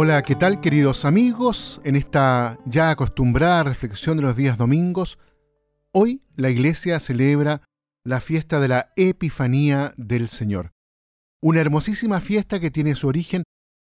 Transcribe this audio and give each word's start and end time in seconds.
Hola, 0.00 0.22
¿qué 0.22 0.36
tal 0.36 0.60
queridos 0.60 1.04
amigos? 1.04 1.80
En 1.82 1.96
esta 1.96 2.56
ya 2.66 2.90
acostumbrada 2.90 3.64
reflexión 3.64 4.16
de 4.16 4.22
los 4.22 4.36
días 4.36 4.56
domingos, 4.56 5.18
hoy 5.90 6.22
la 6.36 6.50
iglesia 6.50 7.00
celebra 7.00 7.62
la 8.04 8.20
fiesta 8.20 8.60
de 8.60 8.68
la 8.68 8.92
Epifanía 8.94 9.94
del 9.96 10.28
Señor. 10.28 10.70
Una 11.42 11.60
hermosísima 11.62 12.20
fiesta 12.20 12.60
que 12.60 12.70
tiene 12.70 12.94
su 12.94 13.08
origen 13.08 13.42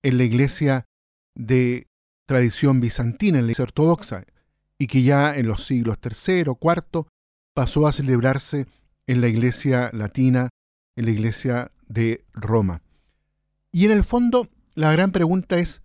en 0.04 0.18
la 0.18 0.22
iglesia 0.22 0.84
de 1.34 1.88
tradición 2.26 2.80
bizantina, 2.80 3.40
en 3.40 3.46
la 3.46 3.50
iglesia 3.50 3.64
ortodoxa, 3.64 4.22
y 4.78 4.86
que 4.86 5.02
ya 5.02 5.34
en 5.34 5.48
los 5.48 5.66
siglos 5.66 5.98
III, 6.00 6.52
IV 6.62 7.06
pasó 7.54 7.88
a 7.88 7.92
celebrarse 7.92 8.68
en 9.08 9.20
la 9.20 9.26
iglesia 9.26 9.90
latina, 9.92 10.50
en 10.94 11.06
la 11.06 11.10
iglesia 11.10 11.72
de 11.88 12.24
Roma. 12.34 12.82
Y 13.72 13.84
en 13.84 13.90
el 13.90 14.04
fondo, 14.04 14.48
la 14.76 14.92
gran 14.92 15.10
pregunta 15.10 15.58
es, 15.58 15.82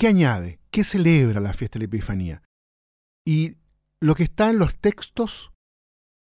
¿Qué 0.00 0.08
añade? 0.08 0.60
¿Qué 0.70 0.82
celebra 0.82 1.40
la 1.40 1.52
fiesta 1.52 1.74
de 1.74 1.80
la 1.80 1.84
Epifanía? 1.84 2.42
Y 3.22 3.58
lo 4.00 4.14
que 4.14 4.22
está 4.22 4.48
en 4.48 4.58
los 4.58 4.74
textos, 4.74 5.52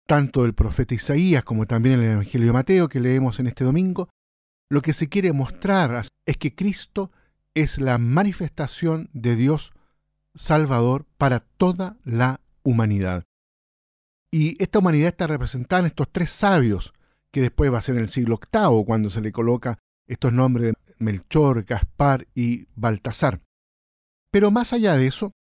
tanto 0.07 0.41
del 0.41 0.55
profeta 0.55 0.95
Isaías 0.95 1.43
como 1.43 1.67
también 1.67 1.99
en 1.99 2.05
el 2.05 2.11
Evangelio 2.13 2.47
de 2.47 2.53
Mateo 2.53 2.89
que 2.89 2.99
leemos 2.99 3.39
en 3.39 3.45
este 3.45 3.63
domingo, 3.63 4.09
lo 4.71 4.81
que 4.81 4.91
se 4.91 5.07
quiere 5.07 5.33
mostrar 5.33 6.03
es 6.25 6.37
que 6.37 6.55
Cristo 6.55 7.11
es 7.53 7.79
la 7.79 7.99
manifestación 7.99 9.11
de 9.13 9.35
Dios 9.35 9.71
Salvador 10.33 11.05
para 11.19 11.41
toda 11.41 11.95
la 12.03 12.41
humanidad. 12.63 13.23
Y 14.31 14.59
esta 14.63 14.79
humanidad 14.79 15.09
está 15.09 15.27
representada 15.27 15.81
en 15.81 15.85
estos 15.85 16.11
tres 16.11 16.31
sabios, 16.31 16.91
que 17.31 17.41
después 17.41 17.71
va 17.71 17.77
a 17.77 17.83
ser 17.83 17.97
en 17.97 18.01
el 18.01 18.09
siglo 18.09 18.39
VIII 18.51 18.83
cuando 18.83 19.11
se 19.11 19.21
le 19.21 19.31
coloca 19.31 19.77
estos 20.07 20.33
nombres 20.33 20.65
de 20.65 20.73
Melchor, 20.97 21.66
Gaspar 21.66 22.25
y 22.33 22.66
Baltasar. 22.73 23.39
Pero 24.31 24.52
más 24.52 24.73
allá 24.73 24.95
de 24.95 25.08
eso, 25.08 25.33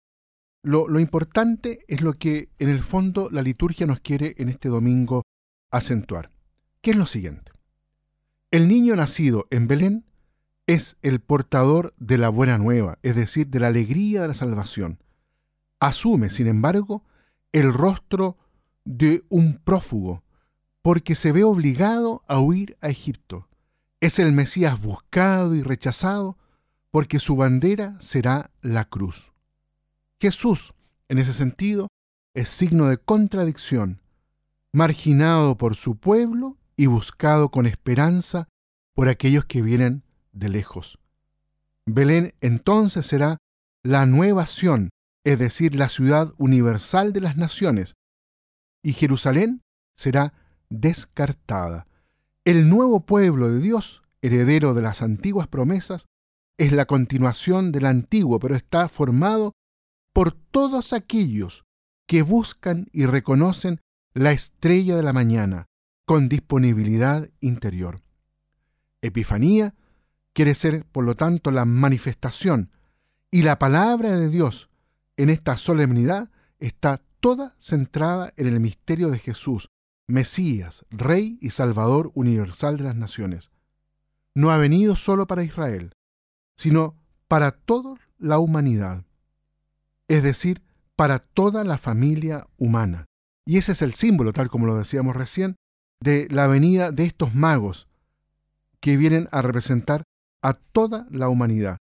lo, 0.63 0.99
importante 0.99 1.85
es 1.87 2.01
lo 2.01 2.15
que 2.15 2.49
en 2.59 2.69
el 2.69 2.83
fondo 2.83 3.29
la 3.31 3.43
liturgia 3.43 3.87
nos 3.87 4.01
quiere 4.01 4.35
en 4.39 4.49
este 4.49 4.69
domingo 4.69 5.23
acentuar, 5.71 6.31
que 6.81 6.91
es 6.91 6.97
lo 6.97 7.07
siguiente. 7.07 7.53
El 8.51 8.69
niño 8.69 8.97
nacido 8.97 9.47
en 9.51 9.69
Belén 9.69 10.05
es 10.67 10.97
el 11.03 11.21
portador 11.21 11.95
de 11.99 12.19
la 12.19 12.29
buena 12.31 12.59
nueva, 12.59 12.99
es 13.03 13.15
decir, 13.15 13.47
de 13.47 13.61
la 13.61 13.69
alegría 13.69 14.23
de 14.23 14.29
la 14.29 14.35
salvación. 14.35 14.99
Asume, 15.79 16.31
sin 16.31 16.49
embargo, 16.49 17.05
el 17.53 17.73
rostro 17.73 18.37
de 18.85 19.25
un 19.29 19.59
prófugo, 19.59 20.25
porque 20.83 21.15
se 21.15 21.33
ve 21.33 21.45
obligado 21.45 22.25
a 22.27 22.41
huir 22.41 22.77
a 22.81 22.89
Egipto. 22.89 23.49
Es 24.01 24.19
el 24.19 24.33
Mesías 24.33 24.81
buscado 24.81 25.55
y 25.55 25.63
rechazado, 25.63 26.39
porque 26.97 27.21
su 27.21 27.37
bandera 27.37 28.01
será 28.01 28.53
la 28.63 28.87
cruz. 28.87 29.31
Jesús, 30.19 30.73
en 31.11 31.19
ese 31.19 31.35
sentido, 31.35 31.89
es 32.33 32.49
signo 32.49 32.89
de 32.89 32.97
contradicción, 32.97 34.01
marginado 34.73 35.59
por 35.59 35.75
su 35.75 35.99
pueblo 35.99 36.57
y 36.75 36.87
buscado 36.87 37.51
con 37.51 37.67
esperanza 37.67 38.49
por 38.95 39.11
aquellos 39.11 39.45
que 39.45 39.61
vienen 39.61 40.05
de 40.33 40.49
lejos. 40.49 40.99
Belén 41.85 42.33
entonces 42.41 43.05
será 43.05 43.37
la 43.83 44.07
nueva 44.07 44.47
Sión, 44.47 44.89
es 45.23 45.39
decir, 45.39 45.75
la 45.75 45.91
ciudad 45.91 46.33
universal 46.39 47.13
de 47.13 47.21
las 47.21 47.37
naciones, 47.37 47.93
y 48.83 48.95
Jerusalén 48.95 49.61
será 49.99 50.33
descartada. 50.71 51.87
El 52.47 52.71
nuevo 52.71 53.01
pueblo 53.01 53.51
de 53.51 53.61
Dios, 53.61 54.03
heredero 54.23 54.73
de 54.73 54.81
las 54.81 55.03
antiguas 55.03 55.47
promesas, 55.47 56.07
es 56.59 56.73
la 56.73 56.87
continuación 56.87 57.73
del 57.73 57.87
antiguo, 57.87 58.39
pero 58.39 58.55
está 58.55 58.89
formado 58.89 59.53
por 60.13 60.33
todos 60.33 60.93
aquellos 60.93 61.65
que 62.07 62.23
buscan 62.23 62.89
y 62.93 63.07
reconocen 63.07 63.81
la 64.15 64.33
estrella 64.33 64.97
de 64.97 65.03
la 65.03 65.13
mañana 65.13 65.67
con 66.07 66.29
disponibilidad 66.29 67.29
interior. 67.41 68.01
Epifanía 69.03 69.75
quiere 70.33 70.55
ser, 70.55 70.87
por 70.87 71.05
lo 71.05 71.17
tanto, 71.17 71.51
la 71.51 71.65
manifestación 71.65 72.71
y 73.31 73.43
la 73.43 73.59
palabra 73.59 74.17
de 74.17 74.31
Dios 74.31 74.71
en 75.17 75.31
esta 75.31 75.57
solemnidad 75.57 76.31
está 76.59 77.03
toda 77.21 77.55
centrada 77.59 78.33
en 78.37 78.47
el 78.47 78.61
misterio 78.61 79.11
de 79.11 79.19
Jesús, 79.19 79.69
Mesías, 80.07 80.87
Rey 80.91 81.39
y 81.41 81.51
Salvador 81.51 82.13
universal 82.15 82.77
de 82.77 82.85
las 82.85 82.97
naciones. 82.97 83.51
No 84.35 84.51
ha 84.51 84.59
venido 84.59 84.97
solo 84.97 85.27
para 85.27 85.43
Israel, 85.43 85.93
sino 86.57 86.95
para 87.29 87.53
toda 87.53 87.97
la 88.19 88.39
humanidad, 88.39 89.05
es 90.09 90.23
decir, 90.23 90.63
para 90.95 91.19
toda 91.19 91.65
la 91.65 91.79
familia 91.79 92.47
humana. 92.57 93.07
Y 93.45 93.59
ese 93.59 93.73
es 93.73 93.83
el 93.83 93.95
símbolo, 93.95 94.33
tal 94.33 94.49
como 94.49 94.67
lo 94.67 94.77
decíamos 94.77 95.15
recién, 95.15 95.57
de 96.01 96.29
la 96.31 96.47
venida 96.47 96.91
de 96.91 97.05
estos 97.05 97.35
magos 97.35 97.87
que 98.81 98.97
vienen 98.97 99.29
a 99.33 99.43
representar 99.43 100.03
a 100.43 100.55
toda 100.55 101.07
la 101.11 101.29
humanidad. 101.29 101.79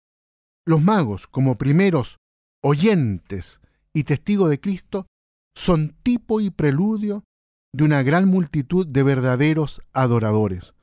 Los 0.65 0.81
magos, 0.81 1.27
como 1.27 1.57
primeros 1.57 2.17
oyentes 2.61 3.59
y 3.93 4.03
testigos 4.05 4.49
de 4.49 4.59
Cristo, 4.59 5.07
son 5.55 5.95
tipo 6.03 6.41
y 6.41 6.49
preludio 6.49 7.23
de 7.73 7.83
una 7.83 8.03
gran 8.03 8.27
multitud 8.27 8.87
de 8.87 9.03
verdaderos 9.03 9.81
adoradores, 9.93 10.73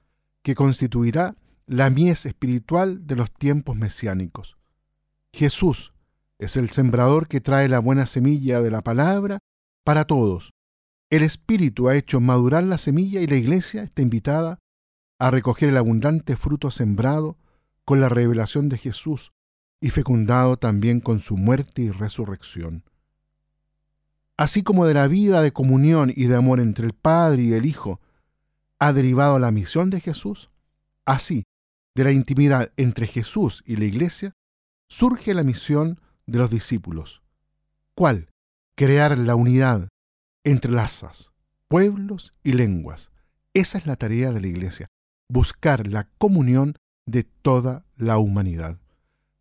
que 0.43 0.55
constituirá 0.55 1.37
la 1.71 1.89
mies 1.89 2.27
espiritual 2.27 3.07
de 3.07 3.15
los 3.15 3.33
tiempos 3.33 3.77
mesiánicos. 3.77 4.59
Jesús 5.33 5.93
es 6.41 6.57
el 6.57 6.71
sembrador 6.71 7.29
que 7.29 7.41
trae 7.41 7.69
la 7.69 7.79
buena 7.79 8.07
semilla 8.07 8.61
de 8.61 8.73
la 8.73 8.83
palabra 8.83 9.39
para 9.85 10.05
todos. 10.05 10.53
El 11.11 11.23
Espíritu 11.23 11.89
ha 11.89 11.95
hecho 11.95 12.19
madurar 12.19 12.65
la 12.65 12.77
semilla 12.77 13.21
y 13.21 13.29
la 13.29 13.37
iglesia 13.37 13.85
está 13.85 14.03
invitada 14.03 14.59
a 15.21 15.31
recoger 15.31 15.69
el 15.69 15.77
abundante 15.77 16.35
fruto 16.35 16.73
sembrado 16.73 17.37
con 17.85 18.01
la 18.01 18.09
revelación 18.09 18.69
de 18.69 18.77
Jesús 18.77 19.31
y 19.81 19.91
fecundado 19.91 20.57
también 20.57 20.99
con 20.99 21.21
su 21.21 21.37
muerte 21.37 21.83
y 21.83 21.91
resurrección. 21.91 22.83
Así 24.37 24.65
como 24.65 24.87
de 24.87 24.95
la 24.95 25.07
vida 25.07 25.41
de 25.41 25.53
comunión 25.53 26.13
y 26.17 26.25
de 26.25 26.35
amor 26.35 26.59
entre 26.59 26.87
el 26.87 26.95
Padre 26.95 27.43
y 27.43 27.53
el 27.53 27.65
Hijo 27.65 28.01
ha 28.81 28.93
derivado 28.93 29.39
la 29.39 29.53
misión 29.53 29.91
de 29.91 30.01
Jesús, 30.01 30.51
así 31.05 31.45
de 31.95 32.05
la 32.05 32.13
intimidad 32.13 32.73
entre 32.77 33.07
Jesús 33.07 33.63
y 33.67 33.77
la 33.77 33.85
Iglesia, 33.85 34.33
surge 34.89 35.35
la 35.35 35.45
misión 35.45 36.01
de 36.27 36.39
los 36.39 36.51
discípulos. 36.51 37.23
¿Cuál? 37.95 38.31
Crear 38.77 39.19
la 39.19 39.35
unidad 39.35 39.89
entre 40.45 40.73
razas, 40.73 41.31
pueblos 41.69 42.35
y 42.43 42.53
lenguas. 42.53 43.11
Esa 43.55 43.79
es 43.79 43.87
la 43.87 43.97
tarea 43.97 44.33
de 44.33 44.41
la 44.41 44.47
Iglesia, 44.47 44.89
buscar 45.29 45.87
la 45.87 46.05
comunión 46.19 46.75
de 47.07 47.25
toda 47.25 47.85
la 47.97 48.19
humanidad. 48.19 48.79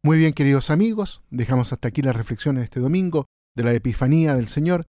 Muy 0.02 0.18
bien, 0.18 0.34
queridos 0.34 0.70
amigos, 0.70 1.22
dejamos 1.30 1.74
hasta 1.74 1.90
aquí 1.90 2.02
la 2.02 2.14
reflexión 2.14 2.58
en 2.58 2.64
este 2.64 2.80
domingo 2.80 3.26
de 3.56 3.64
la 3.64 3.74
Epifanía 3.74 4.36
del 4.36 4.48
Señor. 4.48 4.86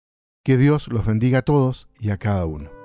Que 0.44 0.56
Dios 0.56 0.88
los 0.88 1.04
bendiga 1.04 1.40
a 1.40 1.42
todos 1.42 1.88
y 1.98 2.10
a 2.10 2.18
cada 2.18 2.46
uno. 2.46 2.77